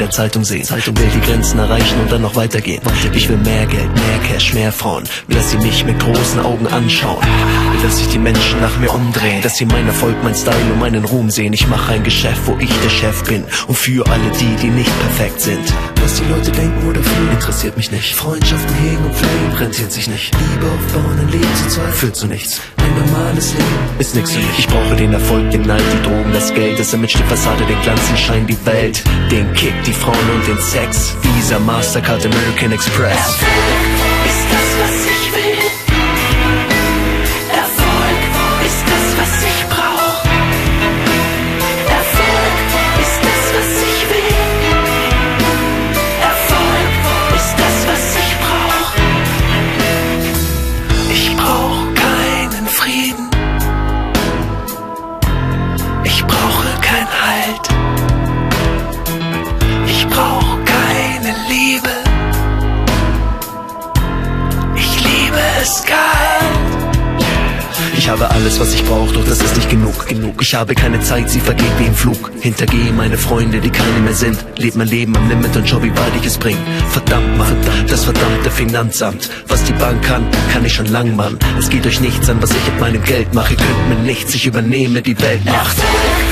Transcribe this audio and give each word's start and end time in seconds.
der 0.00 0.10
Zeitung 0.10 0.44
sehen. 0.44 0.64
Zeitung 0.64 0.96
will 0.98 1.08
die 1.14 1.20
Grenzen 1.20 1.58
erreichen 1.58 2.00
und 2.00 2.10
dann 2.10 2.22
noch 2.22 2.34
weitergehen. 2.34 2.80
Ich 3.12 3.28
will 3.28 3.36
mehr 3.36 3.66
Geld, 3.66 3.92
mehr 3.94 4.18
Cash, 4.26 4.54
mehr 4.54 4.72
Frauen. 4.72 5.04
Will, 5.26 5.36
dass 5.36 5.50
sie 5.50 5.58
mich 5.58 5.84
mit 5.84 5.98
großen 6.00 6.40
Augen 6.40 6.66
anschauen. 6.66 7.22
Will, 7.72 7.82
dass 7.82 7.98
sich 7.98 8.08
die 8.08 8.18
Menschen 8.18 8.60
nach 8.60 8.76
mir 8.78 8.92
umdrehen. 8.92 9.42
Dass 9.42 9.56
sie 9.56 9.66
mein 9.66 9.86
Erfolg, 9.86 10.16
mein 10.24 10.34
Style 10.34 10.72
und 10.72 10.80
meinen 10.80 11.04
Ruhm 11.04 11.30
sehen. 11.30 11.52
Ich 11.52 11.68
mache 11.68 11.92
ein 11.92 12.02
Geschäft, 12.02 12.40
wo 12.46 12.56
ich 12.58 12.70
der 12.82 12.90
Chef 12.90 13.22
bin. 13.24 13.44
Und 13.68 13.76
für 13.76 14.04
alle 14.06 14.30
die, 14.40 14.56
die 14.62 14.70
nicht 14.70 14.90
perfekt 15.00 15.40
sind. 15.40 15.72
Was 16.02 16.14
die 16.14 16.24
Leute 16.24 16.50
denken 16.50 16.88
oder 16.88 17.02
fühlen, 17.02 17.19
interessiert 17.40 17.76
mich 17.78 17.90
nicht. 17.90 18.14
Freundschaften 18.14 18.74
hegen 18.74 19.02
und 19.02 19.14
pflegen, 19.14 19.52
rentiert 19.56 19.90
sich 19.90 20.08
nicht. 20.08 20.30
Liebe 20.34 20.66
aufbauen, 20.66 21.18
ein 21.18 21.28
Leben 21.30 21.56
zu 21.56 21.68
zweit, 21.68 21.94
führt 21.94 22.14
zu 22.14 22.26
nichts. 22.26 22.60
Ein 22.76 23.06
normales 23.06 23.54
Leben 23.54 23.98
ist 23.98 24.14
nix 24.14 24.32
für 24.32 24.40
mich. 24.40 24.58
Ich 24.58 24.68
brauche 24.68 24.94
den 24.94 25.14
Erfolg, 25.14 25.50
den 25.50 25.62
Neid, 25.62 25.82
die 25.92 26.02
Drogen, 26.02 26.32
das 26.34 26.52
Geld, 26.52 26.78
das 26.78 26.92
Image, 26.92 27.16
die 27.16 27.22
Fassade, 27.22 27.64
den 27.64 27.80
Glanz, 27.80 28.06
den 28.08 28.16
Schein, 28.18 28.46
die 28.46 28.66
Welt. 28.66 29.02
Den 29.30 29.50
Kick, 29.54 29.72
die 29.86 29.92
Frauen 29.92 30.30
und 30.34 30.46
den 30.46 30.58
Sex. 30.58 31.16
Visa, 31.22 31.58
Mastercard, 31.58 32.26
American 32.26 32.72
Express. 32.72 33.16
ist 33.16 33.99
habe 68.10 68.28
alles, 68.30 68.58
was 68.58 68.74
ich 68.74 68.84
brauche, 68.84 69.12
doch 69.12 69.24
das 69.24 69.40
ist 69.40 69.56
nicht 69.56 69.70
genug. 69.70 70.08
genug. 70.08 70.34
Ich 70.40 70.54
habe 70.54 70.74
keine 70.74 71.00
Zeit, 71.00 71.30
sie 71.30 71.38
vergeht 71.38 71.70
wie 71.78 71.86
im 71.86 71.94
Flug. 71.94 72.32
Hintergehe 72.40 72.92
meine 72.92 73.16
Freunde, 73.16 73.60
die 73.60 73.70
keine 73.70 74.00
mehr 74.00 74.14
sind. 74.14 74.36
Leb 74.56 74.74
mein 74.74 74.88
Leben 74.88 75.16
am 75.16 75.28
Limit 75.28 75.56
und 75.56 75.68
schau, 75.68 75.80
wie 75.82 75.90
weit 75.90 76.12
ich 76.20 76.26
es 76.26 76.36
bring. 76.36 76.56
Verdammt, 76.90 77.38
Mann, 77.38 77.56
das 77.88 78.04
verdammte 78.04 78.50
Finanzamt. 78.50 79.30
Was 79.46 79.62
die 79.64 79.72
Bank 79.74 80.02
kann, 80.02 80.26
kann 80.52 80.64
ich 80.64 80.74
schon 80.74 80.86
lang, 80.86 81.14
Mann. 81.14 81.38
Es 81.58 81.70
geht 81.70 81.86
euch 81.86 82.00
nichts 82.00 82.28
an, 82.28 82.42
was 82.42 82.50
ich 82.50 82.64
mit 82.66 82.80
meinem 82.80 83.04
Geld 83.04 83.32
mache. 83.32 83.54
Könnt 83.54 83.88
mir 83.88 84.04
nichts, 84.04 84.34
ich 84.34 84.44
übernehme 84.44 85.02
die 85.02 85.18
Weltmacht. 85.20 85.78
Erfolg 85.78 86.29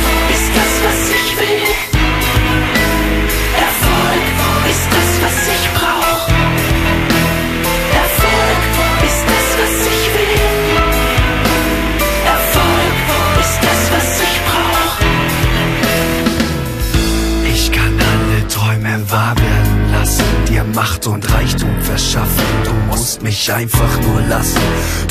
Macht 20.79 21.09
und 21.09 21.29
Reichtum 21.34 21.83
verschaffen. 21.83 22.45
Du 22.62 22.73
musst 22.89 23.21
mich 23.21 23.53
einfach 23.53 24.01
nur 24.01 24.21
lassen, 24.29 24.62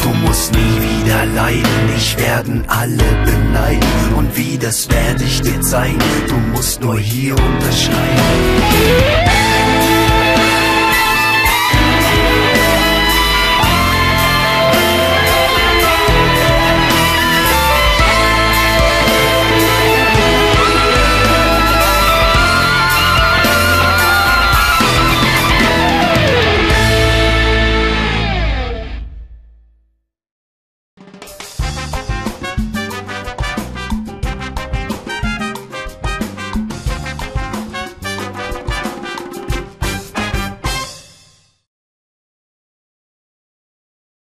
du 0.01 0.07
musst 0.25 0.53
nie 0.53 0.59
wieder 0.59 1.25
leiden. 1.25 1.89
Ich 1.97 2.17
werden 2.17 2.63
alle 2.69 3.03
beneiden 3.25 4.13
und 4.15 4.37
wie 4.37 4.57
das 4.57 4.89
werde 4.89 5.25
ich 5.25 5.41
dir 5.41 5.59
zeigen. 5.59 5.99
Du 6.29 6.35
musst 6.55 6.79
nur 6.79 6.97
hier 6.97 7.33
unterschreiben. 7.33 8.76